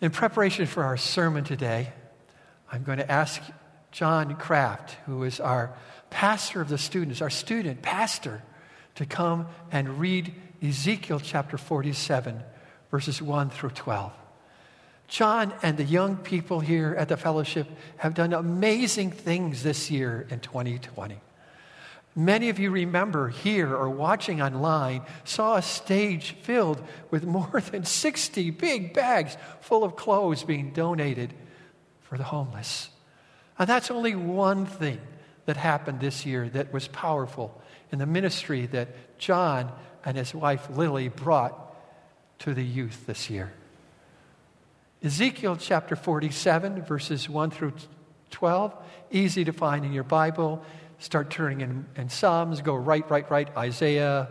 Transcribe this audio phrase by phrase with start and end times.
[0.00, 1.92] In preparation for our sermon today,
[2.70, 3.42] I'm going to ask
[3.90, 5.74] John Kraft, who is our
[6.10, 8.42] pastor of the students, our student pastor,
[8.94, 10.32] to come and read
[10.62, 12.40] Ezekiel chapter 47,
[12.92, 14.12] verses 1 through 12.
[15.08, 20.28] John and the young people here at the fellowship have done amazing things this year
[20.30, 21.18] in 2020.
[22.18, 27.84] Many of you remember here or watching online saw a stage filled with more than
[27.84, 31.32] 60 big bags full of clothes being donated
[32.00, 32.88] for the homeless.
[33.56, 34.98] And that's only one thing
[35.46, 37.62] that happened this year that was powerful
[37.92, 39.70] in the ministry that John
[40.04, 41.72] and his wife Lily brought
[42.40, 43.52] to the youth this year.
[45.04, 47.74] Ezekiel chapter 47, verses 1 through
[48.32, 48.74] 12,
[49.12, 50.64] easy to find in your Bible.
[50.98, 53.56] Start turning in, in Psalms, go right, right, right.
[53.56, 54.28] Isaiah,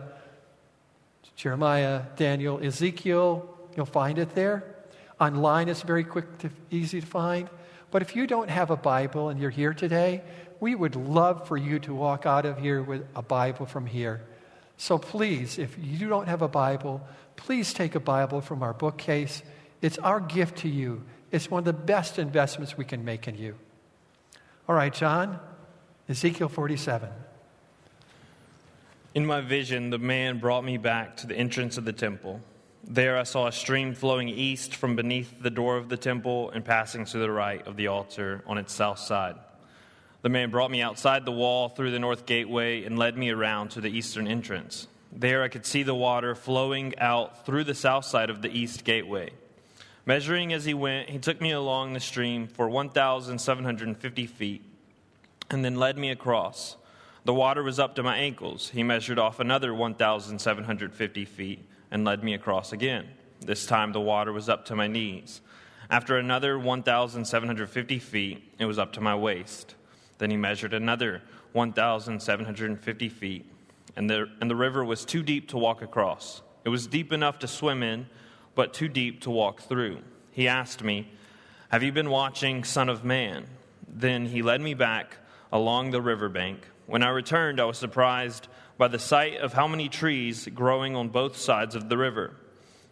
[1.34, 4.76] Jeremiah, Daniel, Ezekiel, you'll find it there.
[5.20, 7.48] Online, it's very quick, to, easy to find.
[7.90, 10.22] But if you don't have a Bible and you're here today,
[10.60, 14.22] we would love for you to walk out of here with a Bible from here.
[14.76, 17.00] So please, if you don't have a Bible,
[17.36, 19.42] please take a Bible from our bookcase.
[19.80, 21.02] It's our gift to you.
[21.30, 23.54] It's one of the best investments we can make in you.
[24.68, 25.40] All right, John,
[26.10, 27.10] Ezekiel 47.
[29.12, 32.40] In my vision, the man brought me back to the entrance of the temple.
[32.82, 36.64] There I saw a stream flowing east from beneath the door of the temple and
[36.64, 39.34] passing to the right of the altar on its south side.
[40.22, 43.72] The man brought me outside the wall through the north gateway and led me around
[43.72, 44.88] to the eastern entrance.
[45.12, 48.82] There I could see the water flowing out through the south side of the east
[48.82, 49.28] gateway.
[50.06, 54.67] Measuring as he went, he took me along the stream for 1,750 feet
[55.50, 56.76] and then led me across.
[57.24, 58.70] The water was up to my ankles.
[58.70, 63.08] He measured off another 1,750 feet and led me across again.
[63.40, 65.40] This time the water was up to my knees.
[65.90, 69.74] After another 1,750 feet, it was up to my waist.
[70.18, 73.50] Then he measured another 1,750 feet,
[73.96, 76.42] and the, and the river was too deep to walk across.
[76.64, 78.06] It was deep enough to swim in,
[78.54, 80.00] but too deep to walk through.
[80.30, 81.10] He asked me,
[81.70, 83.46] Have you been watching Son of Man?
[83.86, 85.16] Then he led me back
[85.52, 86.66] along the riverbank.
[86.86, 91.08] When I returned, I was surprised by the sight of how many trees growing on
[91.08, 92.34] both sides of the river.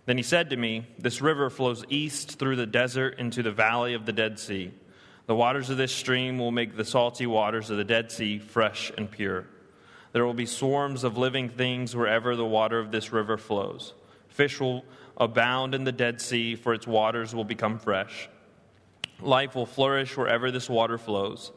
[0.04, 3.94] Then he said to me, This river flows east through the desert into the valley
[3.94, 4.72] of the Dead Sea.
[5.26, 8.92] The waters of this stream will make the salty waters of the Dead Sea fresh
[8.96, 9.46] and pure.
[10.12, 13.92] There will be swarms of living things wherever the water of this river flows.
[14.28, 14.84] Fish will
[15.16, 18.28] abound in the Dead Sea, for its waters will become fresh.
[19.20, 21.50] Life will flourish wherever this water flows.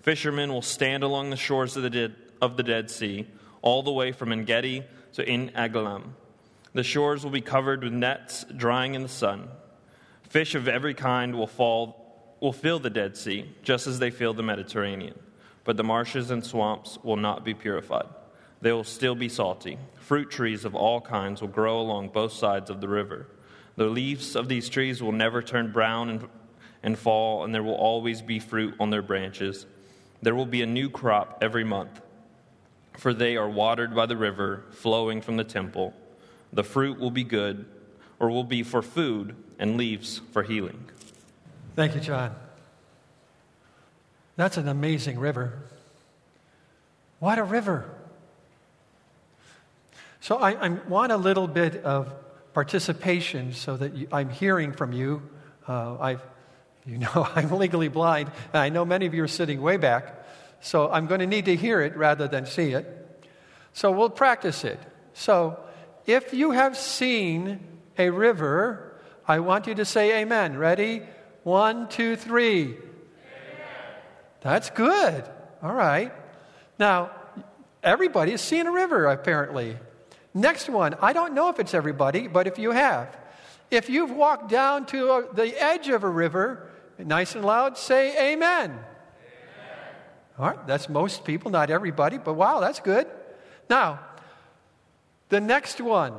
[0.00, 3.26] Fishermen will stand along the shores of the, dead, of the Dead Sea
[3.62, 6.14] all the way from En Gedi to En Eglaim.
[6.72, 9.48] The shores will be covered with nets drying in the sun.
[10.28, 14.32] Fish of every kind will fall will fill the Dead Sea, just as they fill
[14.32, 15.18] the Mediterranean.
[15.64, 18.06] But the marshes and swamps will not be purified.
[18.62, 19.78] They will still be salty.
[19.96, 23.26] Fruit trees of all kinds will grow along both sides of the river.
[23.76, 26.28] The leaves of these trees will never turn brown and,
[26.82, 29.66] and fall, and there will always be fruit on their branches.
[30.22, 32.00] There will be a new crop every month
[33.00, 35.94] for they are watered by the river flowing from the temple.
[36.52, 37.64] The fruit will be good,
[38.18, 40.84] or will be for food, and leaves for healing.
[41.74, 42.34] Thank you, John.
[44.36, 45.58] That's an amazing river.
[47.20, 47.88] What a river.
[50.20, 52.12] So I, I want a little bit of
[52.52, 55.22] participation so that you, I'm hearing from you.
[55.66, 56.16] Uh, I,
[56.90, 60.16] you know, I'm legally blind, and I know many of you are sitting way back.
[60.60, 62.96] So I'm going to need to hear it rather than see it.
[63.72, 64.78] So we'll practice it.
[65.14, 65.58] So
[66.04, 67.60] if you have seen
[67.96, 70.58] a river, I want you to say amen.
[70.58, 71.02] Ready?
[71.44, 72.64] One, two, three.
[72.64, 72.78] Amen.
[74.42, 75.24] That's good.
[75.62, 76.12] All right.
[76.78, 77.12] Now,
[77.82, 79.78] everybody has seen a river, apparently.
[80.34, 80.94] Next one.
[81.00, 83.16] I don't know if it's everybody, but if you have.
[83.70, 86.69] If you've walked down to uh, the edge of a river,
[87.06, 88.78] nice and loud, say amen.
[90.38, 93.06] All right, that's most people, not everybody, but wow, that's good.
[93.68, 94.00] Now,
[95.28, 96.14] the next one.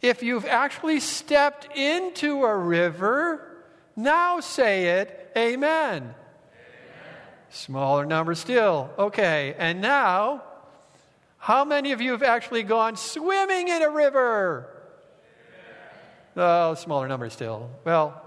[0.00, 3.64] If you've actually stepped into a river,
[3.94, 6.02] now say it, amen.
[6.02, 6.14] amen.
[7.50, 8.90] Smaller number still.
[8.98, 10.42] Okay, and now,
[11.38, 14.68] how many of you have actually gone swimming in a river?
[16.34, 17.70] Oh, smaller number still.
[17.84, 18.20] Well,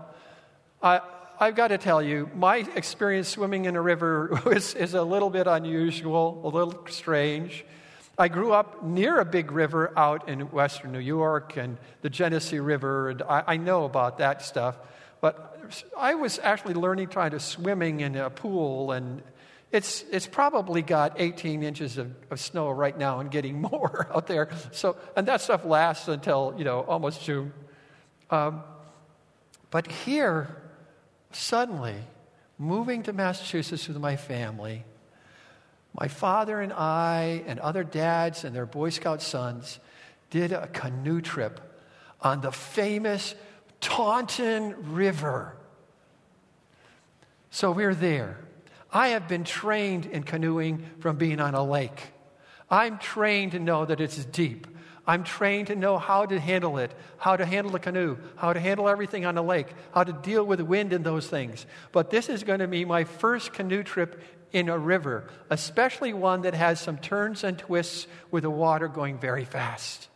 [0.81, 1.01] I,
[1.37, 5.29] I've got to tell you, my experience swimming in a river is, is a little
[5.29, 7.65] bit unusual, a little strange.
[8.17, 12.59] I grew up near a big river out in western New York and the Genesee
[12.59, 14.77] River, and I, I know about that stuff.
[15.19, 15.59] But
[15.97, 19.21] I was actually learning trying to swimming in a pool, and
[19.73, 24.27] it's, it's probably got 18 inches of, of snow right now and getting more out
[24.27, 24.49] there.
[24.71, 27.51] So, and that stuff lasts until, you know, almost June.
[28.29, 28.63] Um,
[29.69, 30.55] but here,
[31.35, 31.95] suddenly,
[32.57, 34.83] moving to Massachusetts with my family,
[35.93, 39.79] my father and I and other dads and their Boy Scout sons
[40.29, 41.59] did a canoe trip
[42.21, 43.35] on the famous
[43.79, 45.55] Taunton River.
[47.51, 48.38] So we're there.
[48.91, 52.01] I have been trained in canoeing from being on a lake.
[52.69, 54.67] I'm trained to know that it's deep.
[55.07, 58.59] I'm trained to know how to handle it, how to handle a canoe, how to
[58.59, 61.65] handle everything on a lake, how to deal with wind and those things.
[61.91, 64.21] But this is going to be my first canoe trip
[64.51, 69.19] in a river, especially one that has some turns and twists with the water going
[69.19, 70.07] very fast.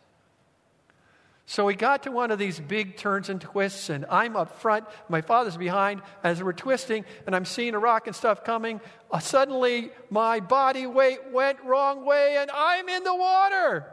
[1.46, 4.86] So we got to one of these big turns and twists, and I'm up front,
[5.08, 8.80] my father's behind as we're twisting, and I'm seeing a rock and stuff coming.
[9.10, 13.84] Uh, suddenly, my body weight went wrong way, and I'm in the water.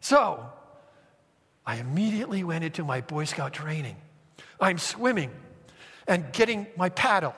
[0.00, 0.50] So,
[1.66, 3.96] I immediately went into my Boy Scout training.
[4.60, 5.30] I'm swimming
[6.06, 7.34] and getting my paddle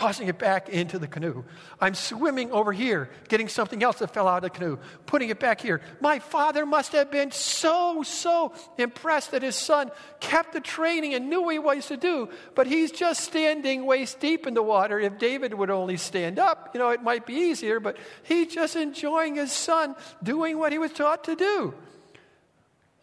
[0.00, 1.44] tossing it back into the canoe.
[1.78, 5.38] I'm swimming over here, getting something else that fell out of the canoe, putting it
[5.38, 5.82] back here.
[6.00, 11.28] My father must have been so, so impressed that his son kept the training and
[11.28, 14.98] knew what he was to do, but he's just standing waist deep in the water.
[14.98, 18.76] If David would only stand up, you know, it might be easier, but he's just
[18.76, 21.74] enjoying his son doing what he was taught to do.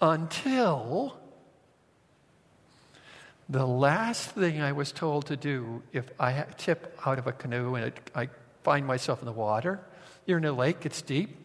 [0.02, 1.16] Until
[3.50, 7.76] the last thing I was told to do if I tip out of a canoe
[7.76, 8.30] and it, I
[8.64, 9.80] find myself in the water,
[10.26, 11.38] you're in a lake, it's deep,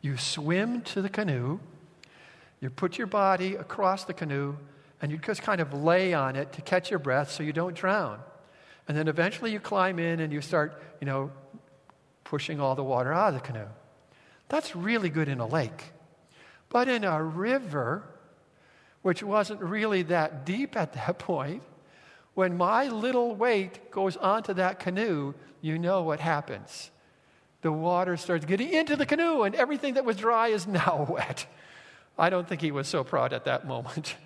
[0.00, 1.58] you swim to the canoe,
[2.60, 4.56] you put your body across the canoe,
[5.02, 7.74] and you just kind of lay on it to catch your breath so you don't
[7.74, 8.20] drown.
[8.86, 11.30] And then eventually you climb in and you start, you know,
[12.24, 13.68] pushing all the water out of the canoe.
[14.48, 15.92] That's really good in a lake.
[16.68, 18.04] But in a river,
[19.02, 21.62] which wasn't really that deep at that point,
[22.34, 26.90] when my little weight goes onto that canoe, you know what happens.
[27.62, 31.46] The water starts getting into the canoe, and everything that was dry is now wet.
[32.18, 34.16] I don't think he was so proud at that moment.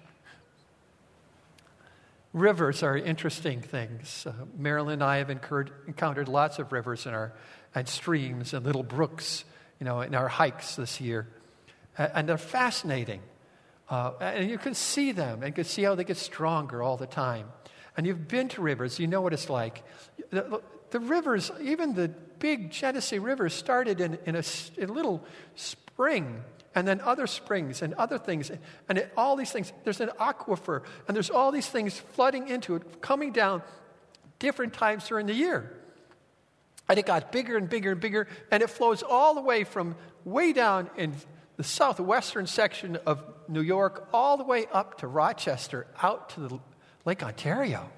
[2.33, 4.27] Rivers are interesting things.
[4.27, 7.33] Uh, Marilyn and I have incurred, encountered lots of rivers in our,
[7.75, 9.45] and streams and little brooks,
[9.79, 11.29] you know, in our hikes this year.
[11.97, 13.21] and they're fascinating.
[13.95, 17.07] Uh, and you can see them and can see how they get stronger all the
[17.07, 17.47] time.
[17.97, 19.85] And you've been to rivers, you know what it's like.
[20.31, 20.61] The,
[20.91, 22.09] the rivers, even the
[22.41, 24.43] big Genesee River, started in, in, a,
[24.77, 25.23] in a little
[25.55, 26.43] spring
[26.75, 28.51] and then other springs and other things.
[28.89, 32.75] And it, all these things, there's an aquifer, and there's all these things flooding into
[32.75, 33.63] it, coming down
[34.41, 35.73] different times during the year.
[36.89, 39.95] And it got bigger and bigger and bigger, and it flows all the way from
[40.25, 41.15] way down in
[41.57, 46.59] the southwestern section of New York all the way up to Rochester, out to the
[47.05, 47.89] Lake Ontario.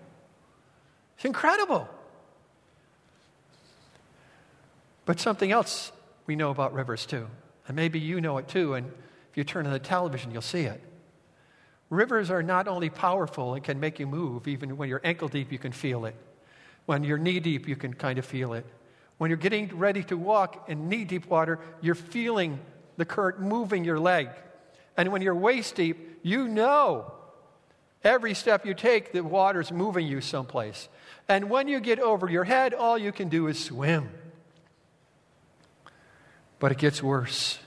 [1.16, 1.88] It's incredible.
[5.04, 5.92] But something else
[6.26, 7.28] we know about rivers too,
[7.66, 8.86] and maybe you know it too, and
[9.30, 10.82] if you turn on the television, you'll see it.
[11.88, 15.52] Rivers are not only powerful and can make you move, even when you're ankle deep,
[15.52, 16.16] you can feel it.
[16.86, 18.66] When you're knee deep, you can kind of feel it.
[19.18, 22.58] When you're getting ready to walk in knee deep water, you're feeling
[22.96, 24.28] the current moving your leg.
[24.96, 27.12] And when you're waist deep, you know
[28.06, 30.88] every step you take, the water's moving you someplace.
[31.28, 34.08] And when you get over your head, all you can do is swim.
[36.58, 37.58] But it gets worse.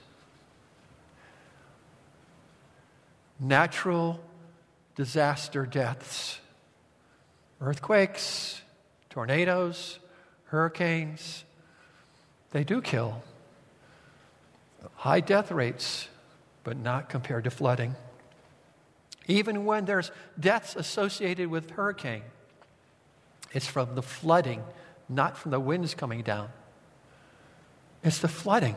[3.40, 4.20] Natural
[4.96, 6.40] disaster deaths,
[7.62, 8.62] earthquakes,
[9.10, 10.00] tornadoes,
[10.46, 11.44] hurricanes,
[12.52, 13.22] they do kill.
[14.96, 16.08] High death rates,
[16.64, 17.96] but not compared to flooding.
[19.28, 22.24] Even when there's deaths associated with hurricane,
[23.54, 24.64] it's from the flooding,
[25.08, 26.50] not from the winds coming down.
[28.04, 28.76] It's the flooding.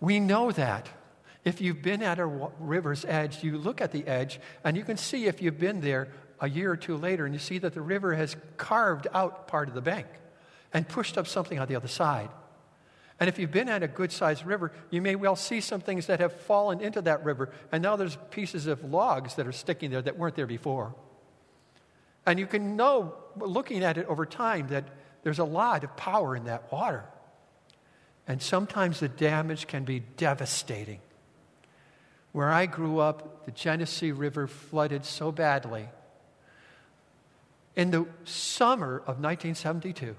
[0.00, 0.88] We know that.
[1.44, 4.96] If you've been at a river's edge, you look at the edge and you can
[4.96, 6.08] see if you've been there
[6.40, 9.68] a year or two later and you see that the river has carved out part
[9.68, 10.06] of the bank
[10.72, 12.28] and pushed up something on the other side.
[13.20, 16.06] And if you've been at a good sized river, you may well see some things
[16.06, 19.90] that have fallen into that river, and now there's pieces of logs that are sticking
[19.90, 20.94] there that weren't there before.
[22.26, 24.84] And you can know, looking at it over time, that
[25.22, 27.04] there's a lot of power in that water.
[28.26, 31.00] And sometimes the damage can be devastating.
[32.32, 35.88] Where I grew up, the Genesee River flooded so badly
[37.76, 40.16] in the summer of 1972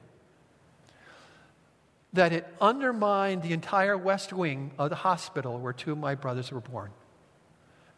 [2.13, 6.51] that it undermined the entire west wing of the hospital where two of my brothers
[6.51, 6.91] were born.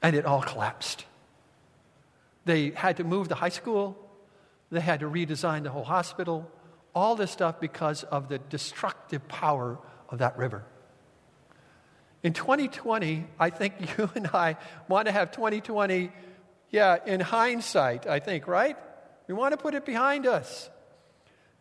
[0.01, 1.05] And it all collapsed.
[2.45, 3.97] They had to move the high school,
[4.71, 6.49] they had to redesign the whole hospital,
[6.93, 9.77] all this stuff because of the destructive power
[10.09, 10.63] of that river.
[12.23, 14.57] In 2020, I think you and I
[14.87, 16.11] want to have 2020,
[16.71, 18.77] yeah, in hindsight, I think, right?
[19.27, 20.69] We want to put it behind us.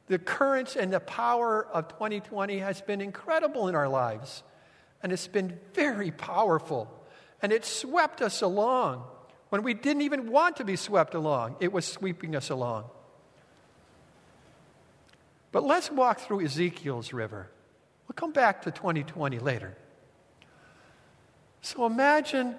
[0.07, 4.43] The currents and the power of 2020 has been incredible in our lives,
[5.03, 6.91] and it's been very powerful.
[7.41, 9.05] And it swept us along
[9.55, 12.87] when we didn't even want to be swept along, it was sweeping us along.
[15.53, 17.49] But let's walk through Ezekiel's river.
[18.09, 19.77] We'll come back to 2020 later.
[21.63, 22.57] So imagine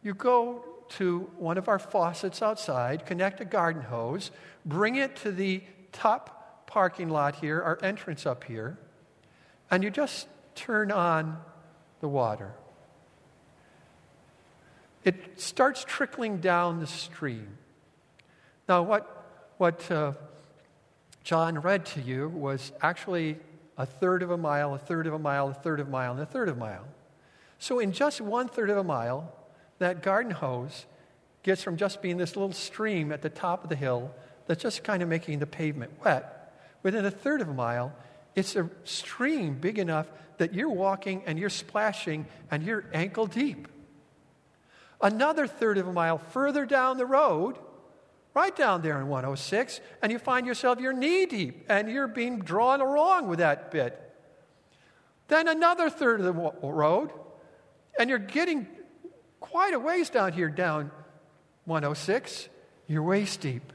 [0.00, 4.30] you go to one of our faucets outside, connect a garden hose,
[4.64, 5.60] bring it to the
[5.94, 8.76] top parking lot here, our entrance up here,
[9.70, 11.38] and you just turn on
[12.00, 12.52] the water.
[15.04, 17.58] It starts trickling down the stream.
[18.68, 20.12] Now, what, what uh,
[21.22, 23.36] John read to you was actually
[23.76, 26.12] a third of a mile, a third of a mile, a third of a mile,
[26.12, 26.86] and a third of a mile.
[27.58, 29.32] So, in just one third of a mile,
[29.78, 30.86] that garden hose
[31.42, 34.10] gets from just being this little stream at the top of the hill
[34.46, 36.52] that's just kind of making the pavement wet.
[36.82, 37.92] Within a third of a mile,
[38.34, 40.06] it's a stream big enough
[40.38, 43.68] that you're walking and you're splashing and you're ankle deep.
[45.00, 47.58] Another third of a mile further down the road,
[48.34, 52.40] right down there in 106, and you find yourself you're knee deep and you're being
[52.40, 54.00] drawn along with that bit.
[55.28, 57.10] Then another third of the road,
[57.98, 58.66] and you're getting
[59.40, 60.90] quite a ways down here, down
[61.64, 62.48] 106.
[62.86, 63.72] You're waist deep.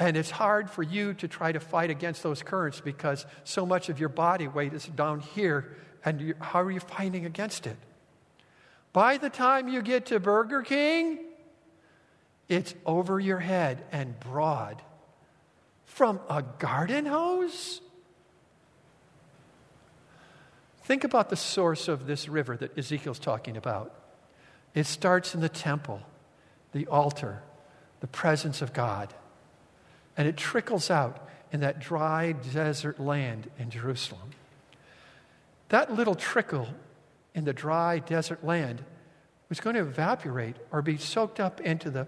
[0.00, 3.90] And it's hard for you to try to fight against those currents because so much
[3.90, 5.76] of your body weight is down here.
[6.02, 7.76] And you, how are you fighting against it?
[8.94, 11.18] By the time you get to Burger King,
[12.48, 14.80] it's over your head and broad.
[15.84, 17.82] From a garden hose?
[20.84, 23.94] Think about the source of this river that Ezekiel's talking about.
[24.74, 26.00] It starts in the temple,
[26.72, 27.42] the altar,
[28.00, 29.14] the presence of God
[30.20, 34.32] and it trickles out in that dry desert land in Jerusalem.
[35.70, 36.68] That little trickle
[37.34, 38.84] in the dry desert land
[39.48, 42.06] was going to evaporate or be soaked up into the,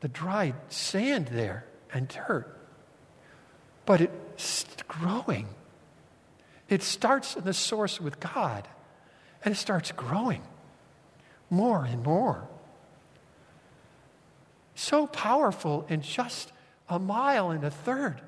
[0.00, 1.64] the dry sand there
[1.94, 2.52] and dirt.
[3.86, 5.46] But it's growing.
[6.68, 8.66] It starts in the source with God,
[9.44, 10.42] and it starts growing
[11.48, 12.48] more and more.
[14.74, 16.50] So powerful in just
[16.88, 18.20] a mile and a third.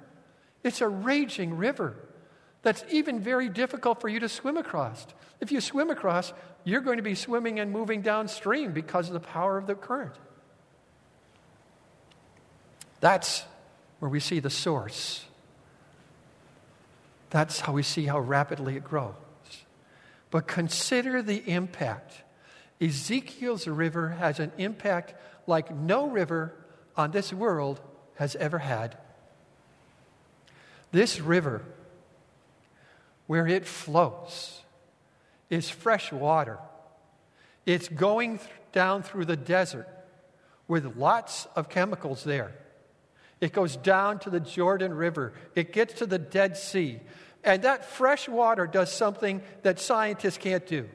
[0.62, 1.96] It's a raging river
[2.62, 5.06] that's even very difficult for you to swim across.
[5.40, 6.32] If you swim across,
[6.64, 10.14] you're going to be swimming and moving downstream because of the power of the current.
[13.00, 13.44] That's
[13.98, 15.24] where we see the source.
[17.28, 19.14] That's how we see how rapidly it grows.
[20.30, 22.14] But consider the impact.
[22.80, 25.14] Ezekiel's river has an impact
[25.46, 26.54] like no river
[26.96, 27.80] on this world
[28.16, 28.96] has ever had.
[30.92, 31.62] This river,
[33.26, 34.62] where it flows,
[35.50, 36.58] is fresh water.
[37.66, 39.88] It's going th- down through the desert
[40.68, 42.52] with lots of chemicals there.
[43.40, 45.32] It goes down to the Jordan River.
[45.54, 47.00] It gets to the Dead Sea.
[47.42, 50.88] And that fresh water does something that scientists can't do.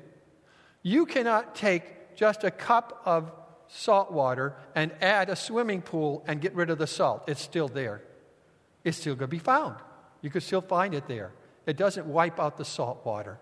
[0.81, 3.31] You cannot take just a cup of
[3.69, 7.23] salt water and add a swimming pool and get rid of the salt.
[7.27, 8.01] It's still there.
[8.83, 9.75] It's still going to be found.
[10.21, 11.31] You can still find it there.
[11.65, 13.38] It doesn't wipe out the salt water.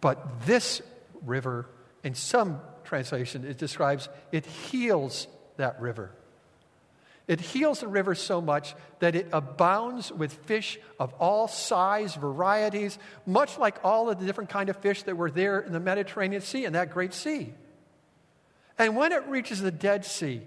[0.00, 0.82] But this
[1.24, 1.68] river,
[2.02, 6.10] in some translation, it describes it heals that river.
[7.28, 12.98] It heals the river so much that it abounds with fish of all size, varieties,
[13.26, 16.42] much like all of the different kind of fish that were there in the Mediterranean
[16.42, 17.54] Sea and that great sea.
[18.82, 20.42] And when it reaches the Dead Sea,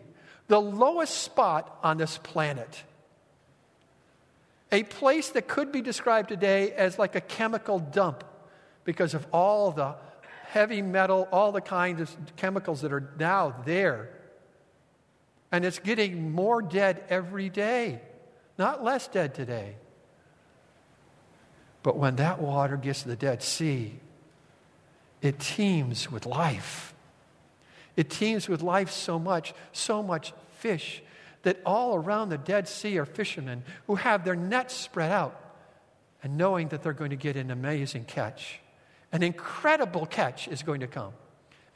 [0.50, 2.84] the lowest spot on this planet,
[4.74, 8.26] a place that could be described today as like a chemical dump
[8.84, 9.96] because of all the
[10.48, 14.10] heavy metal, all the kinds of chemicals that are now there.
[15.50, 18.02] And it's getting more dead every day,
[18.58, 19.78] not less dead today.
[21.84, 23.98] But when that water gets to the Dead Sea,
[25.22, 26.95] it teems with life.
[27.96, 31.02] It teems with life so much, so much fish,
[31.44, 35.40] that all around the Dead Sea are fishermen who have their nets spread out
[36.24, 38.60] and knowing that they're going to get an amazing catch.
[39.12, 41.14] An incredible catch is going to come.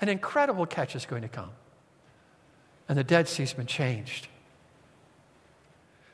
[0.01, 1.51] An incredible catch is going to come.
[2.87, 4.27] And the Dead Sea's been changed.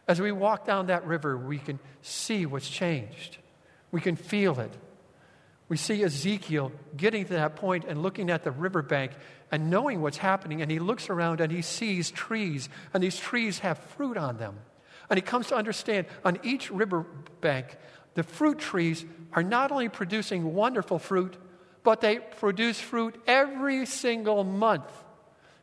[0.07, 3.37] As we walk down that river, we can see what's changed.
[3.91, 4.71] We can feel it.
[5.67, 9.13] We see Ezekiel getting to that point and looking at the riverbank
[9.51, 10.61] and knowing what's happening.
[10.61, 14.59] And he looks around and he sees trees, and these trees have fruit on them.
[15.09, 17.77] And he comes to understand on each riverbank,
[18.13, 21.35] the fruit trees are not only producing wonderful fruit,
[21.83, 24.91] but they produce fruit every single month.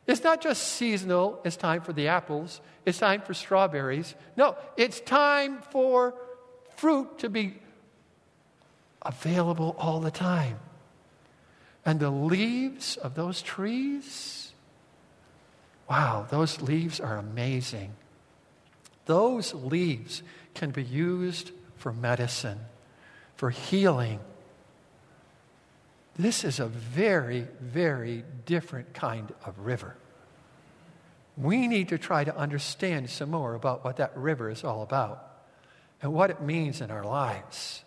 [0.05, 4.15] It's not just seasonal, it's time for the apples, it's time for strawberries.
[4.35, 6.13] No, it's time for
[6.75, 7.59] fruit to be
[9.05, 10.59] available all the time.
[11.85, 14.53] And the leaves of those trees,
[15.89, 17.93] wow, those leaves are amazing.
[19.05, 22.59] Those leaves can be used for medicine,
[23.35, 24.19] for healing.
[26.15, 29.95] This is a very, very different kind of river.
[31.35, 35.27] We need to try to understand some more about what that river is all about
[36.01, 37.83] and what it means in our lives.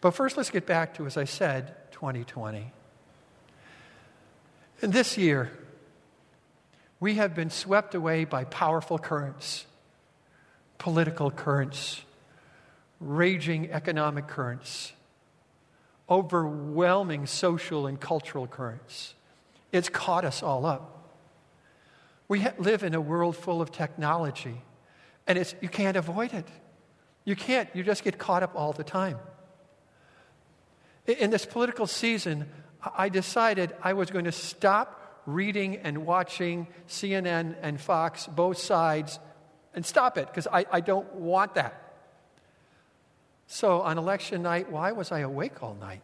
[0.00, 2.72] But first, let's get back to, as I said, 2020.
[4.82, 5.50] And this year,
[7.00, 9.66] we have been swept away by powerful currents,
[10.78, 12.02] political currents,
[12.98, 14.92] raging economic currents,
[16.08, 19.14] overwhelming social and cultural currents.
[19.72, 20.96] It's caught us all up.
[22.28, 24.62] We live in a world full of technology,
[25.26, 26.46] and it's, you can't avoid it.
[27.24, 29.18] You can't, you just get caught up all the time.
[31.18, 32.48] In this political season,
[32.96, 39.18] I decided I was going to stop reading and watching CNN and Fox, both sides,
[39.74, 41.94] and stop it because I, I don't want that.
[43.46, 46.02] So on election night, why was I awake all night?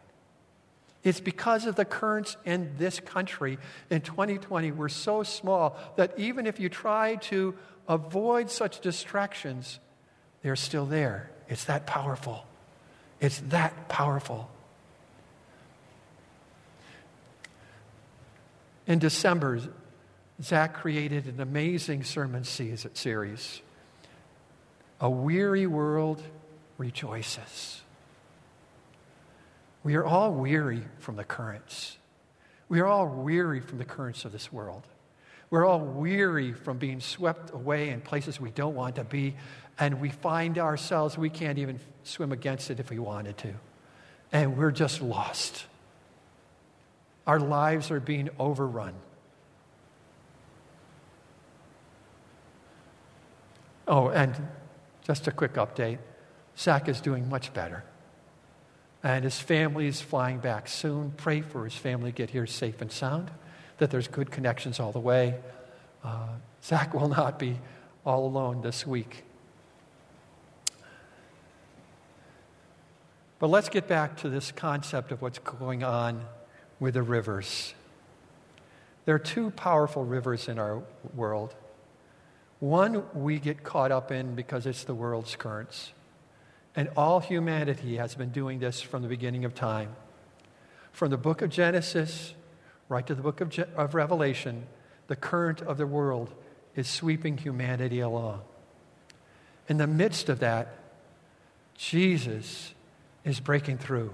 [1.03, 3.57] It's because of the currents in this country
[3.89, 7.55] in 2020 were so small that even if you try to
[7.87, 9.79] avoid such distractions,
[10.41, 11.31] they're still there.
[11.47, 12.45] It's that powerful.
[13.21, 14.49] It's that powerful.
[18.87, 19.59] In December,
[20.41, 23.61] Zach created an amazing sermon series
[25.01, 26.23] A Weary World
[26.77, 27.81] Rejoices.
[29.83, 31.97] We are all weary from the currents.
[32.69, 34.83] We are all weary from the currents of this world.
[35.49, 39.35] We're all weary from being swept away in places we don't want to be,
[39.79, 43.53] and we find ourselves, we can't even swim against it if we wanted to.
[44.31, 45.65] And we're just lost.
[47.27, 48.93] Our lives are being overrun.
[53.85, 54.35] Oh, and
[55.03, 55.99] just a quick update
[56.57, 57.83] Zach is doing much better.
[59.03, 61.11] And his family is flying back soon.
[61.17, 63.29] Pray for his family get here safe and sound,
[63.77, 65.35] that there's good connections all the way.
[66.03, 66.29] Uh,
[66.63, 67.59] Zach will not be
[68.05, 69.23] all alone this week.
[73.39, 76.25] But let's get back to this concept of what's going on
[76.79, 77.73] with the rivers.
[79.05, 80.83] There are two powerful rivers in our
[81.15, 81.55] world.
[82.59, 85.93] One we get caught up in because it's the world's currents.
[86.75, 89.95] And all humanity has been doing this from the beginning of time.
[90.91, 92.33] From the book of Genesis
[92.89, 94.65] right to the book of, Je- of Revelation,
[95.07, 96.33] the current of the world
[96.75, 98.41] is sweeping humanity along.
[99.67, 100.75] In the midst of that,
[101.75, 102.73] Jesus
[103.23, 104.13] is breaking through.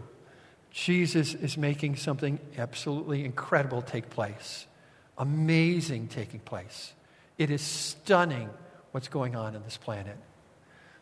[0.73, 4.65] Jesus is making something absolutely incredible take place,
[5.19, 6.93] amazing taking place.
[7.38, 8.49] It is stunning
[8.91, 10.17] what's going on in this planet.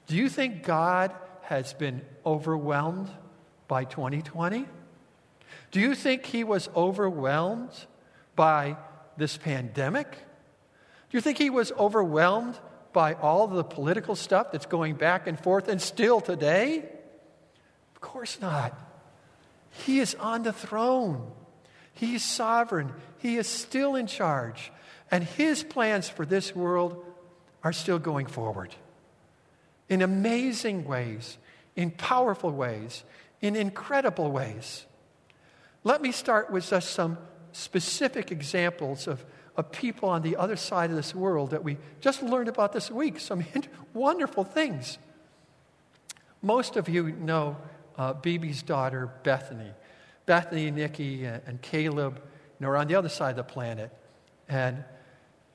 [0.07, 3.09] Do you think God has been overwhelmed
[3.69, 4.65] by 2020?
[5.71, 7.71] Do you think he was overwhelmed
[8.35, 8.75] by
[9.15, 10.11] this pandemic?
[10.11, 12.59] Do you think he was overwhelmed
[12.91, 16.79] by all the political stuff that's going back and forth and still today?
[17.95, 18.90] Of course not.
[19.71, 21.31] He is on the throne.
[21.93, 22.93] He is sovereign.
[23.17, 24.71] He is still in charge.
[25.09, 27.03] And his plans for this world
[27.63, 28.75] are still going forward
[29.89, 31.37] in amazing ways,
[31.75, 33.03] in powerful ways,
[33.41, 34.85] in incredible ways.
[35.83, 37.17] Let me start with just some
[37.51, 39.25] specific examples of,
[39.57, 42.89] of people on the other side of this world that we just learned about this
[42.89, 43.19] week.
[43.19, 43.43] Some
[43.93, 44.97] wonderful things.
[46.41, 47.57] Most of you know
[47.97, 48.13] uh,
[48.65, 49.71] daughter, Bethany.
[50.25, 53.91] Bethany, Nikki, and Caleb you know, are on the other side of the planet.
[54.47, 54.83] And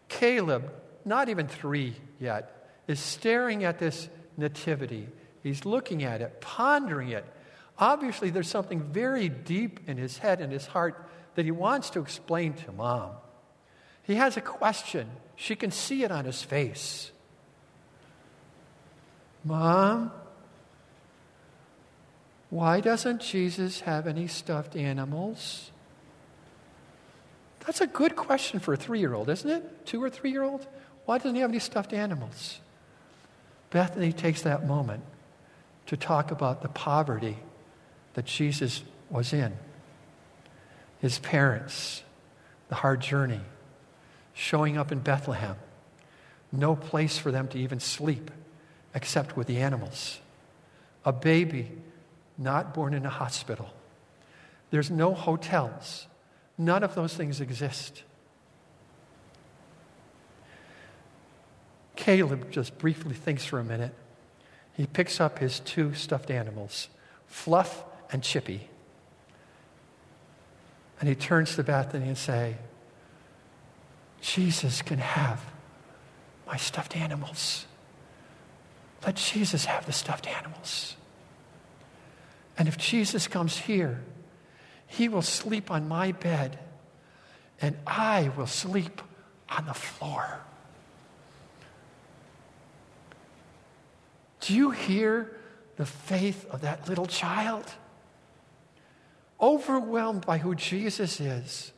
[0.09, 0.73] Caleb
[1.07, 5.09] not even three yet, is staring at this nativity.
[5.43, 7.25] He's looking at it, pondering it.
[7.79, 12.01] Obviously, there's something very deep in his head and his heart that he wants to
[12.01, 13.13] explain to mom.
[14.03, 15.09] He has a question.
[15.37, 17.13] She can see it on his face.
[19.45, 20.11] Mom,
[22.51, 25.71] why doesn't Jesus have any stuffed animals?
[27.67, 29.87] That's a good question for a three year old, isn't it?
[29.87, 30.67] Two or three year old?
[31.05, 32.61] Why doesn't he have any stuffed animals?
[33.71, 35.03] Bethany takes that moment
[35.87, 37.39] to talk about the poverty
[38.15, 39.53] that Jesus was in,
[41.01, 42.03] his parents,
[42.69, 43.41] the hard journey,
[44.35, 45.57] showing up in Bethlehem,
[46.51, 48.31] no place for them to even sleep
[48.95, 50.19] except with the animals,
[51.05, 51.71] a baby
[52.39, 53.71] not born in a hospital.
[54.71, 56.07] There's no hotels.
[56.59, 58.03] None of those things exist.
[61.95, 63.95] Caleb just briefly thinks for a minute.
[64.75, 66.89] He picks up his two stuffed animals,
[67.27, 68.69] Fluff and Chippy.
[71.01, 72.57] And he turns to Bethany and say,
[74.21, 75.45] Jesus can have
[76.47, 77.67] my stuffed animals.
[79.05, 80.97] Let Jesus have the stuffed animals.
[82.59, 84.03] And if Jesus comes here,
[84.87, 86.59] he will sleep on my bed,
[87.61, 89.03] and I will sleep
[89.49, 90.41] on the floor.
[94.41, 95.37] Do you hear
[95.77, 97.71] the faith of that little child?
[99.41, 101.73] Overwhelmed by who Jesus is.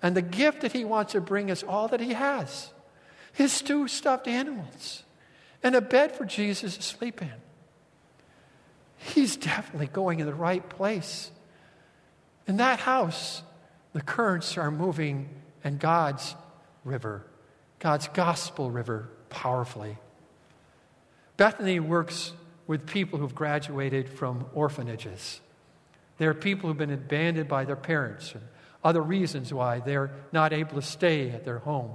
[0.00, 2.70] And the gift that he wants to bring is all that he has
[3.34, 5.02] his two stuffed animals
[5.62, 7.32] and a bed for Jesus to sleep in.
[8.96, 11.30] He's definitely going in the right place.
[12.46, 13.42] In that house,
[13.92, 15.28] the currents are moving
[15.62, 16.34] and God's
[16.84, 17.24] river,
[17.78, 19.98] God's gospel river, powerfully.
[21.36, 22.32] Bethany works
[22.66, 25.40] with people who've graduated from orphanages.
[26.18, 28.42] There are people who've been abandoned by their parents and
[28.82, 31.90] other reasons why they're not able to stay at their home.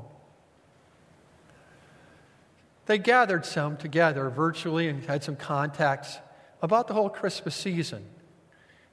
[2.87, 6.17] They gathered some together virtually and had some contacts
[6.61, 8.05] about the whole Christmas season.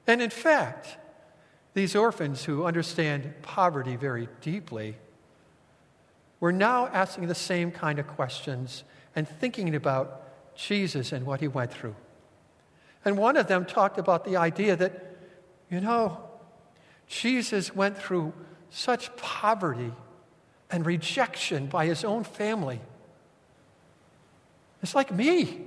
[0.06, 0.96] And in fact,
[1.74, 4.96] these orphans who understand poverty very deeply
[6.40, 10.22] were now asking the same kind of questions and thinking about
[10.56, 11.96] Jesus and what he went through.
[13.04, 15.16] And one of them talked about the idea that,
[15.70, 16.22] you know,
[17.06, 18.32] Jesus went through
[18.70, 19.92] such poverty
[20.70, 22.80] and rejection by his own family.
[24.82, 25.66] It's like me.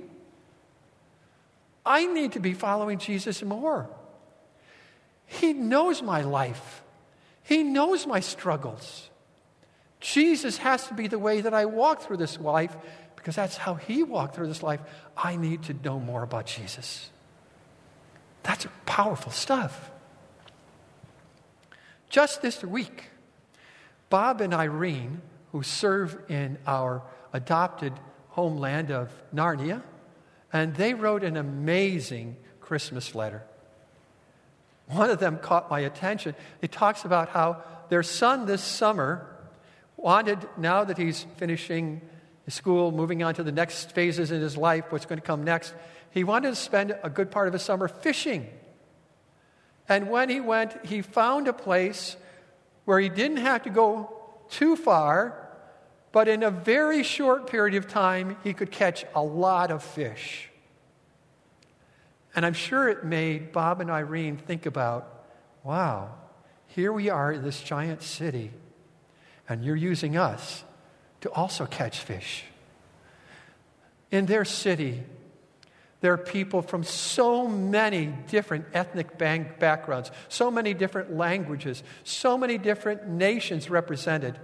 [1.84, 3.88] I need to be following Jesus more.
[5.26, 6.82] He knows my life,
[7.42, 9.08] He knows my struggles.
[10.00, 12.74] Jesus has to be the way that I walk through this life
[13.16, 14.80] because that's how He walked through this life.
[15.16, 17.10] I need to know more about Jesus.
[18.42, 19.90] That's powerful stuff.
[22.08, 23.10] Just this week,
[24.08, 25.20] Bob and Irene,
[25.52, 27.92] who serve in our adopted
[28.30, 29.82] homeland of Narnia,
[30.52, 33.42] and they wrote an amazing Christmas letter.
[34.86, 36.34] One of them caught my attention.
[36.62, 39.26] It talks about how their son this summer
[39.96, 42.00] wanted, now that he's finishing
[42.48, 45.74] school, moving on to the next phases in his life, what's going to come next,
[46.10, 48.48] he wanted to spend a good part of his summer fishing.
[49.88, 52.16] And when he went, he found a place
[52.84, 54.12] where he didn't have to go
[54.48, 55.49] too far,
[56.12, 60.48] but in a very short period of time, he could catch a lot of fish.
[62.34, 65.16] And I'm sure it made Bob and Irene think about
[65.62, 66.08] wow,
[66.68, 68.50] here we are in this giant city,
[69.48, 70.64] and you're using us
[71.20, 72.44] to also catch fish.
[74.10, 75.02] In their city,
[76.00, 82.56] there are people from so many different ethnic backgrounds, so many different languages, so many
[82.56, 84.38] different nations represented.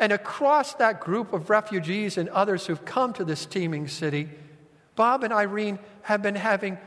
[0.00, 4.28] And across that group of refugees and others who've come to this teeming city,
[4.96, 6.78] Bob and Irene have been having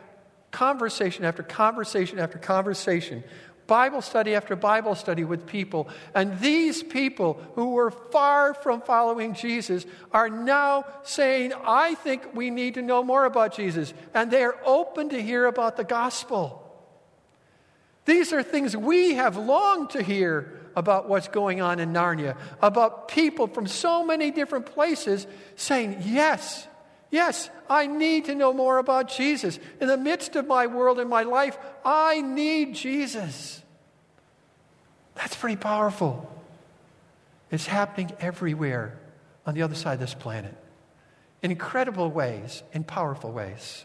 [0.52, 3.24] conversation after conversation after conversation,
[3.68, 5.90] Bible study after Bible study with people.
[6.16, 12.50] And these people who were far from following Jesus are now saying, I think we
[12.50, 13.94] need to know more about Jesus.
[14.14, 16.64] And they are open to hear about the gospel.
[18.06, 23.08] These are things we have longed to hear about what's going on in Narnia, about
[23.08, 26.68] people from so many different places saying, Yes,
[27.10, 29.60] yes, I need to know more about Jesus.
[29.82, 33.64] In the midst of my world and my life, I need Jesus.
[35.16, 36.32] That's pretty powerful.
[37.50, 39.00] It's happening everywhere
[39.48, 40.56] on the other side of this planet
[41.42, 43.84] in incredible ways, in powerful ways.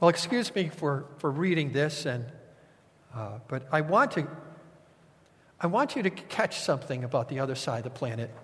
[0.00, 2.24] Well, excuse me for, for reading this, and,
[3.14, 4.26] uh, but I want, to,
[5.60, 8.34] I want you to catch something about the other side of the planet.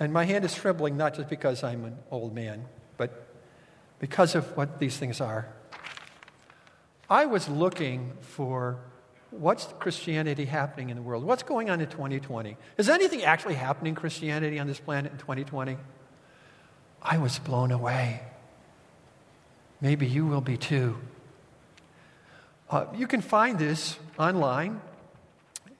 [0.00, 2.64] And my hand is trembling not just because I'm an old man,
[2.96, 3.26] but
[3.98, 5.48] because of what these things are.
[7.08, 8.78] I was looking for
[9.30, 11.24] what's Christianity happening in the world?
[11.24, 12.56] What's going on in 2020?
[12.78, 15.76] Is anything actually happening in Christianity on this planet in 2020?
[17.02, 18.22] I was blown away.
[19.80, 20.98] Maybe you will be too.
[22.72, 24.80] Uh, you can find this online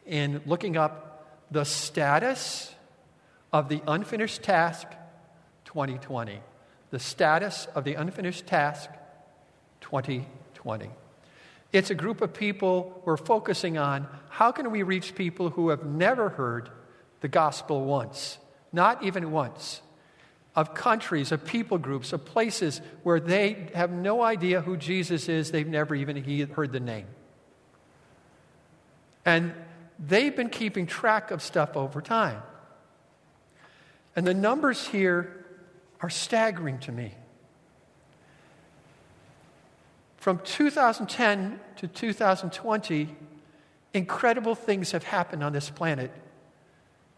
[0.04, 2.70] in looking up the status
[3.50, 4.86] of the unfinished task
[5.64, 6.38] 2020.
[6.90, 8.90] The status of the unfinished task
[9.80, 10.90] 2020.
[11.72, 15.70] It's a group of people who are focusing on how can we reach people who
[15.70, 16.68] have never heard
[17.22, 18.36] the gospel once,
[18.70, 19.80] not even once
[20.54, 25.50] of countries, of people groups, of places where they have no idea who Jesus is.
[25.50, 27.06] They've never even heard the name.
[29.24, 29.54] And
[29.98, 32.42] they've been keeping track of stuff over time.
[34.14, 35.44] And the numbers here
[36.00, 37.14] are staggering to me.
[40.18, 43.16] From 2010 to 2020,
[43.94, 46.12] incredible things have happened on this planet,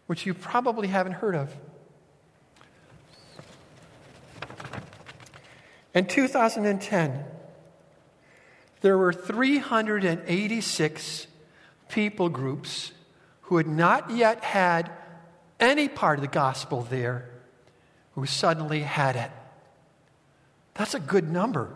[0.07, 1.53] which you probably haven't heard of.
[5.95, 7.25] In 2010,
[8.81, 11.27] there were 386
[11.87, 12.91] people groups
[13.43, 14.91] who had not yet had
[15.57, 17.29] any part of the gospel there
[18.13, 19.31] who suddenly had it.
[20.73, 21.73] That's a good number.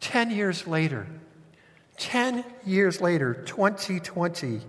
[0.00, 1.08] 10 years later,
[1.96, 4.60] 10 years later, 2020,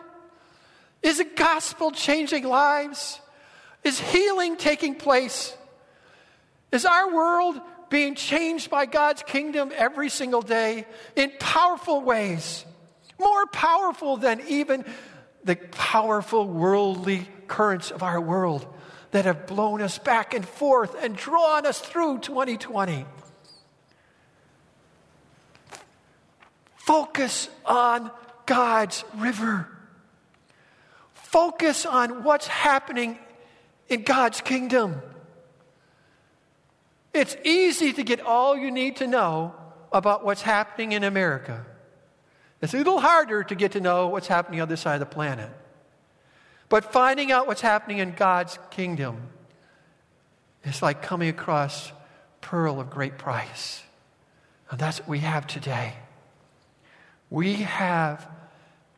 [1.03, 3.21] Is the gospel changing lives?
[3.85, 5.57] Is healing taking place?
[6.73, 12.65] Is our world being changed by God's kingdom every single day in powerful ways?
[13.19, 14.85] More powerful than even
[15.45, 18.67] the powerful worldly currents of our world
[19.13, 23.07] that have blown us back and forth and drawn us through 2020.
[26.77, 28.11] Focus on
[28.47, 29.69] God's river.
[31.27, 33.19] Focus on what's happening
[33.89, 35.03] in God's kingdom.
[37.13, 39.57] It's easy to get all you need to know
[39.93, 41.67] about what's happening in America.
[42.63, 45.15] It's a little harder to get to know what's happening on other side of the
[45.15, 45.51] planet.
[46.69, 49.21] But finding out what's happening in God's kingdom
[50.63, 51.91] is like coming across
[52.41, 53.83] pearl of great price.
[54.71, 55.95] And that's what we have today.
[57.31, 58.29] We have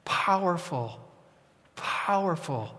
[0.05, 1.01] powerful,
[1.79, 2.77] powerful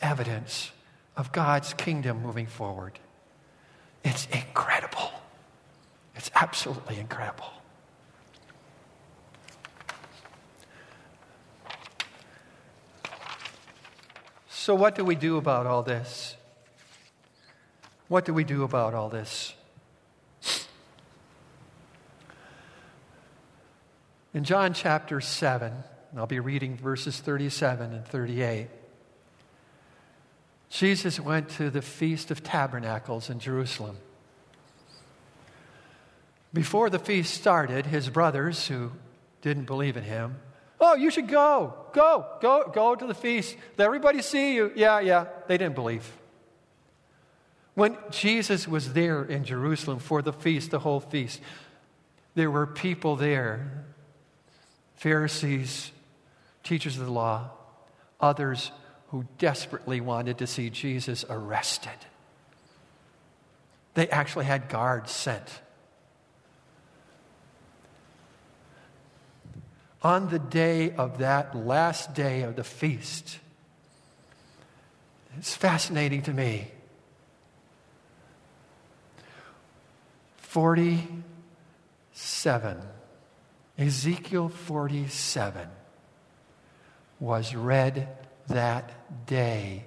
[0.00, 0.72] evidence
[1.16, 2.98] of God's kingdom moving forward.
[4.04, 5.12] It's incredible.
[6.16, 7.50] It's absolutely incredible.
[14.48, 16.36] So, what do we do about all this?
[18.08, 19.54] What do we do about all this?
[24.32, 25.72] In John chapter 7,
[26.16, 28.68] I'll be reading verses 37 and 38.
[30.68, 33.96] Jesus went to the Feast of Tabernacles in Jerusalem.
[36.52, 38.92] Before the feast started, his brothers, who
[39.42, 40.36] didn't believe in him,
[40.80, 43.56] oh, you should go, go, go, go to the feast.
[43.78, 44.72] Let everybody see you.
[44.74, 45.26] Yeah, yeah.
[45.46, 46.10] They didn't believe.
[47.74, 51.40] When Jesus was there in Jerusalem for the feast, the whole feast,
[52.34, 53.84] there were people there
[55.00, 55.92] Pharisees,
[56.62, 57.50] teachers of the law,
[58.20, 58.70] others
[59.08, 61.90] who desperately wanted to see Jesus arrested.
[63.94, 65.60] They actually had guards sent.
[70.02, 73.38] On the day of that last day of the feast,
[75.36, 76.68] it's fascinating to me.
[80.38, 82.78] 47
[83.78, 85.68] Ezekiel 47
[87.20, 88.08] was read
[88.48, 89.84] that day,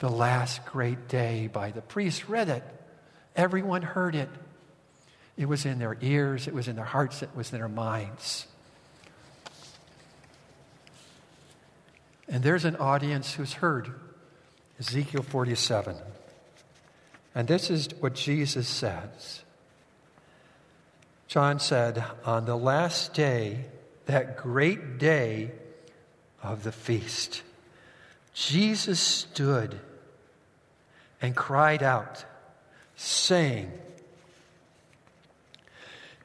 [0.00, 2.28] the last great day, by the priests.
[2.28, 2.64] Read it.
[3.36, 4.28] Everyone heard it.
[5.36, 8.46] It was in their ears, it was in their hearts, it was in their minds.
[12.28, 13.92] And there's an audience who's heard
[14.78, 15.96] Ezekiel 47.
[17.34, 19.42] And this is what Jesus says
[21.26, 23.64] John said, On the last day,
[24.06, 25.50] that great day
[26.44, 27.42] of the feast,
[28.34, 29.80] Jesus stood
[31.22, 32.24] and cried out,
[32.96, 33.72] saying,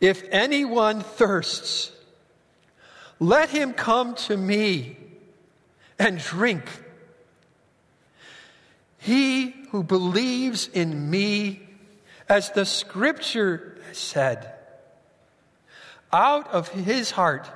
[0.01, 1.91] If anyone thirsts,
[3.19, 4.97] let him come to me
[5.97, 6.65] and drink.
[8.97, 11.61] He who believes in me,
[12.27, 14.53] as the scripture said,
[16.11, 17.49] out of his heart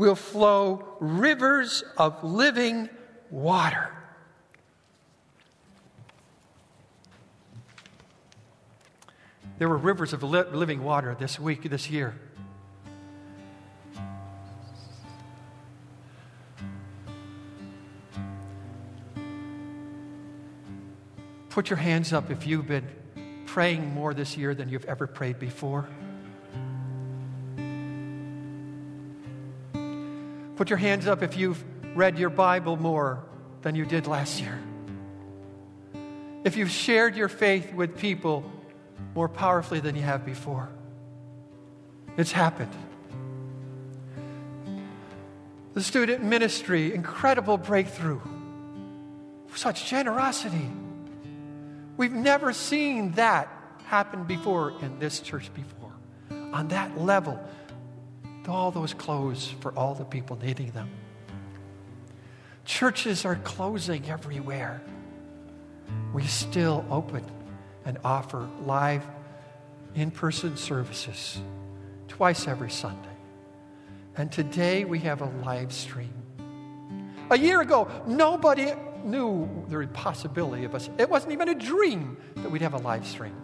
[0.00, 2.88] will flow rivers of living
[3.28, 3.90] water.
[9.58, 12.14] There were rivers of living water this week, this year.
[21.50, 22.88] Put your hands up if you've been
[23.44, 25.86] praying more this year than you've ever prayed before.
[30.60, 33.24] Put your hands up if you've read your Bible more
[33.62, 34.60] than you did last year.
[36.44, 38.44] If you've shared your faith with people
[39.14, 40.68] more powerfully than you have before.
[42.18, 42.74] It's happened.
[45.72, 48.20] The student ministry, incredible breakthrough.
[49.54, 50.68] Such generosity.
[51.96, 53.48] We've never seen that
[53.86, 55.94] happen before in this church before.
[56.52, 57.42] On that level,
[58.48, 60.90] all those clothes for all the people needing them.
[62.64, 64.80] Churches are closing everywhere.
[66.12, 67.24] We still open
[67.84, 69.06] and offer live
[69.94, 71.40] in person services
[72.08, 73.08] twice every Sunday.
[74.16, 76.12] And today we have a live stream.
[77.30, 78.72] A year ago, nobody
[79.04, 80.90] knew the possibility of us.
[80.98, 83.34] It wasn't even a dream that we'd have a live stream.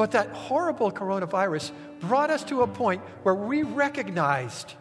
[0.00, 4.72] But that horrible coronavirus brought us to a point where we recognized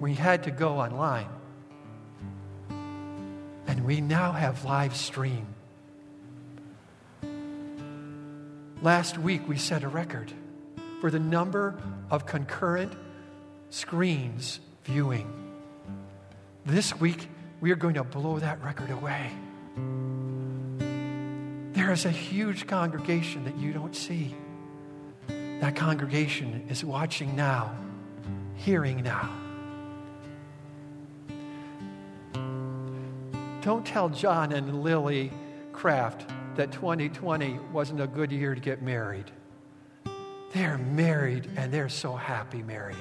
[0.00, 1.28] we had to go online.
[3.66, 5.46] And we now have live stream.
[8.80, 10.32] Last week, we set a record
[11.02, 11.78] for the number
[12.10, 12.94] of concurrent
[13.68, 15.30] screens viewing.
[16.64, 17.28] This week,
[17.60, 19.30] we are going to blow that record away.
[21.88, 24.34] There is a huge congregation that you don't see.
[25.26, 27.74] That congregation is watching now,
[28.56, 29.34] hearing now.
[33.62, 35.32] Don't tell John and Lily
[35.72, 39.30] Kraft that 2020 wasn't a good year to get married.
[40.52, 42.98] They're married and they're so happy married.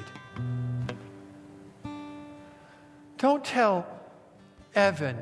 [3.17, 3.85] Don't tell
[4.75, 5.17] Evan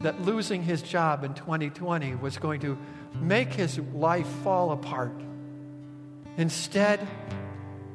[0.00, 2.78] that losing his job in 2020 was going to
[3.20, 5.12] make his life fall apart.
[6.36, 7.06] Instead,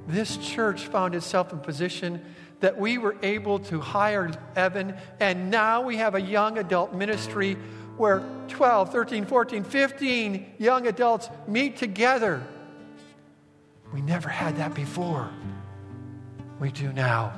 [0.08, 2.22] this church found itself in position
[2.60, 7.56] that we were able to hire Evan, and now we have a young adult ministry
[7.98, 12.44] where 12, 13, 14, 15 young adults meet together.
[13.94, 15.30] We never had that before.
[16.60, 17.34] We do now.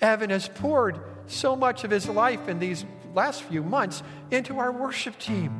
[0.00, 2.84] Evan has poured so much of his life in these
[3.16, 5.50] last few months into our worship team.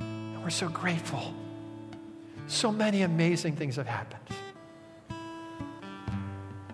[0.00, 1.32] And we're so grateful.
[2.48, 4.20] So many amazing things have happened.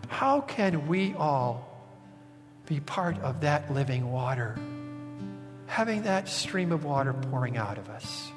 [0.09, 1.67] How can we all
[2.67, 4.59] be part of that living water?
[5.67, 8.33] Having that stream of water pouring out of us.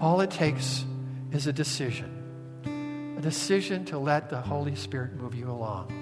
[0.00, 0.84] All it takes
[1.32, 6.01] is a decision, a decision to let the Holy Spirit move you along.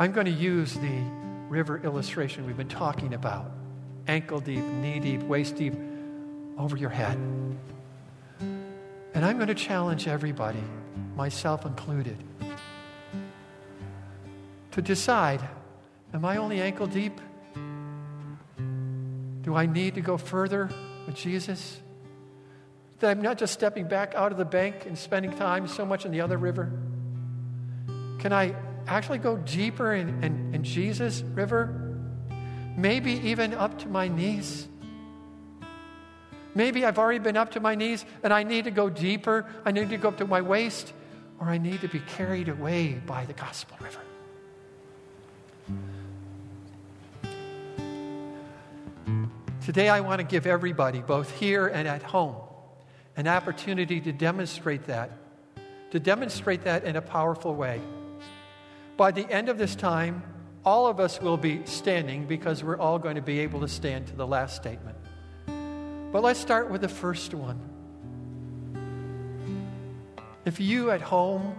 [0.00, 1.02] I'm going to use the
[1.50, 3.52] river illustration we've been talking about
[4.08, 5.74] ankle deep, knee deep, waist deep
[6.56, 7.18] over your head.
[8.40, 10.64] And I'm going to challenge everybody,
[11.16, 12.16] myself included,
[14.70, 15.46] to decide
[16.14, 17.20] am I only ankle deep?
[19.42, 20.70] Do I need to go further
[21.04, 21.78] with Jesus?
[23.00, 26.06] That I'm not just stepping back out of the bank and spending time so much
[26.06, 26.72] in the other river?
[28.18, 28.54] Can I
[28.86, 31.98] actually go deeper in, in, in Jesus' river,
[32.76, 34.68] maybe even up to my knees.
[36.54, 39.46] Maybe I've already been up to my knees and I need to go deeper.
[39.64, 40.92] I need to go up to my waist,
[41.38, 44.00] or I need to be carried away by the gospel river.
[49.64, 52.34] Today, I want to give everybody, both here and at home,
[53.16, 55.12] an opportunity to demonstrate that,
[55.92, 57.80] to demonstrate that in a powerful way.
[59.00, 60.22] By the end of this time,
[60.62, 64.08] all of us will be standing because we're all going to be able to stand
[64.08, 64.94] to the last statement.
[66.12, 67.58] But let's start with the first one.
[70.44, 71.56] If you at home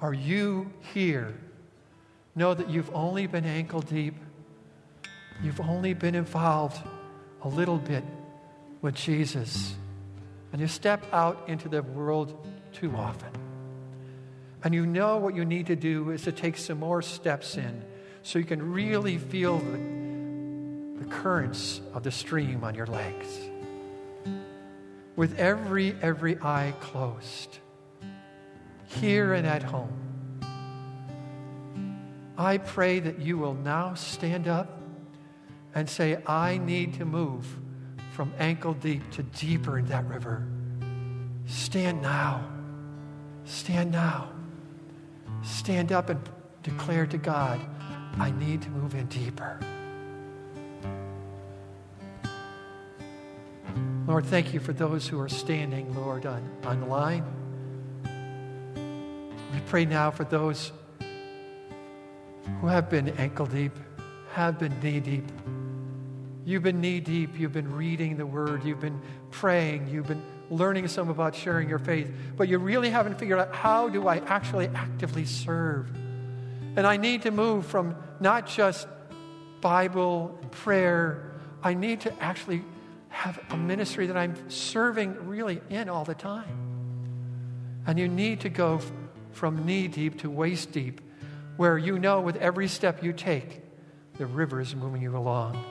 [0.00, 1.34] or you here
[2.36, 4.14] know that you've only been ankle deep,
[5.42, 6.80] you've only been involved
[7.42, 8.04] a little bit
[8.82, 9.74] with Jesus,
[10.52, 13.41] and you step out into the world too often
[14.64, 17.82] and you know what you need to do is to take some more steps in
[18.22, 19.78] so you can really feel the,
[21.00, 23.26] the currents of the stream on your legs.
[25.16, 27.58] With every, every eye closed,
[28.86, 29.98] here and at home,
[32.38, 34.80] I pray that you will now stand up
[35.74, 37.46] and say, I need to move
[38.12, 40.46] from ankle deep to deeper in that river.
[41.46, 42.48] Stand now.
[43.44, 44.31] Stand now
[45.42, 46.20] stand up and
[46.62, 47.60] declare to God,
[48.18, 49.58] I need to move in deeper.
[54.06, 57.24] Lord, thank you for those who are standing, Lord, on, online.
[59.54, 60.72] We pray now for those
[62.60, 63.72] who have been ankle deep,
[64.32, 65.24] have been knee deep.
[66.44, 67.38] You've been knee deep.
[67.38, 68.64] You've been reading the word.
[68.64, 69.88] You've been praying.
[69.88, 70.22] You've been
[70.52, 74.18] learning some about sharing your faith, but you really haven't figured out how do I
[74.18, 75.90] actually actively serve?
[76.76, 78.86] And I need to move from not just
[79.60, 81.32] Bible and prayer,
[81.62, 82.62] I need to actually
[83.08, 86.58] have a ministry that I'm serving really in all the time.
[87.86, 88.80] And you need to go
[89.32, 91.00] from knee deep to waist deep,
[91.56, 93.62] where you know with every step you take,
[94.18, 95.62] the river is moving you along.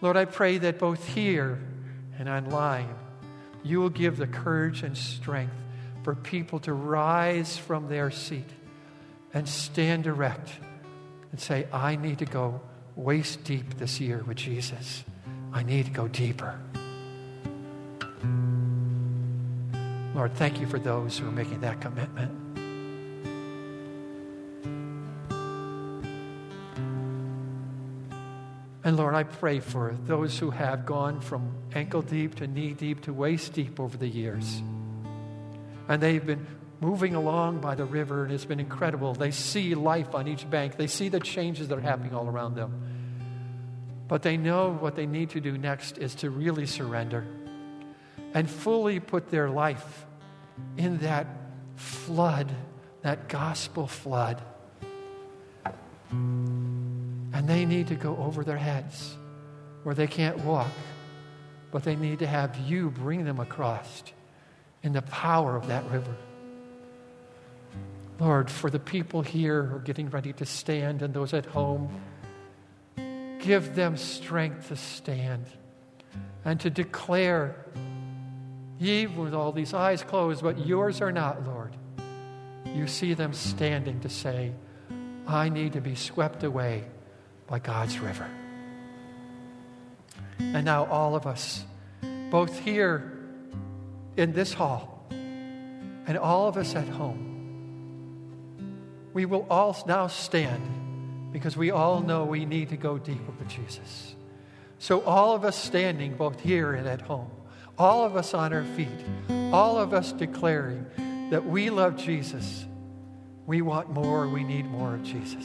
[0.00, 1.58] Lord, I pray that both here
[2.18, 2.88] and online,
[3.62, 5.54] you will give the courage and strength
[6.02, 8.48] for people to rise from their seat
[9.34, 10.50] and stand erect
[11.30, 12.60] and say, I need to go
[12.96, 15.04] waist deep this year with Jesus.
[15.52, 16.58] I need to go deeper.
[20.14, 22.49] Lord, thank you for those who are making that commitment.
[28.90, 33.02] And Lord, I pray for those who have gone from ankle deep to knee deep
[33.02, 34.62] to waist deep over the years.
[35.86, 36.44] And they've been
[36.80, 39.14] moving along by the river, and it's been incredible.
[39.14, 42.56] They see life on each bank, they see the changes that are happening all around
[42.56, 44.02] them.
[44.08, 47.24] But they know what they need to do next is to really surrender
[48.34, 50.04] and fully put their life
[50.76, 51.28] in that
[51.76, 52.50] flood,
[53.02, 54.42] that gospel flood.
[57.40, 59.16] And they need to go over their heads
[59.82, 60.68] where they can't walk,
[61.70, 64.02] but they need to have you bring them across
[64.82, 66.14] in the power of that river.
[68.18, 72.02] Lord, for the people here who are getting ready to stand and those at home,
[73.38, 75.46] give them strength to stand
[76.44, 77.56] and to declare,
[78.78, 81.74] ye with all these eyes closed, but yours are not, Lord.
[82.66, 84.52] You see them standing to say,
[85.26, 86.84] I need to be swept away
[87.50, 88.28] by God's river.
[90.38, 91.64] And now, all of us,
[92.30, 93.12] both here
[94.16, 97.26] in this hall and all of us at home,
[99.12, 103.48] we will all now stand because we all know we need to go deeper with
[103.48, 104.14] Jesus.
[104.78, 107.30] So, all of us standing both here and at home,
[107.76, 108.88] all of us on our feet,
[109.52, 110.86] all of us declaring
[111.30, 112.64] that we love Jesus,
[113.46, 115.44] we want more, we need more of Jesus.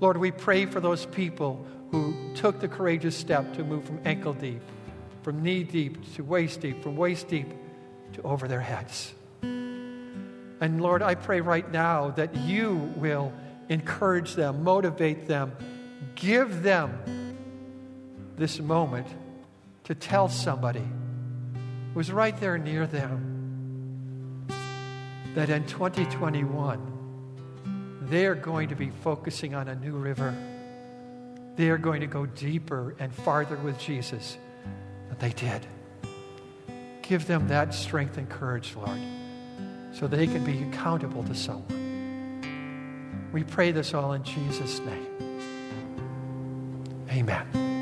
[0.00, 4.32] Lord, we pray for those people who took the courageous step to move from ankle
[4.32, 4.62] deep,
[5.22, 7.48] from knee deep to waist deep, from waist deep
[8.12, 9.14] to over their heads.
[9.42, 13.32] And Lord, I pray right now that you will
[13.68, 15.52] encourage them, motivate them,
[16.14, 17.36] give them
[18.36, 19.06] this moment
[19.84, 20.86] to tell somebody
[21.94, 24.46] who's right there near them
[25.34, 26.97] that in 2021,
[28.10, 30.34] they're going to be focusing on a new river.
[31.56, 34.38] They are going to go deeper and farther with Jesus
[35.08, 35.66] than they did.
[37.02, 39.00] Give them that strength and courage, Lord
[39.98, 43.30] so they can be accountable to someone.
[43.32, 45.06] We pray this all in Jesus' name.
[47.10, 47.77] Amen.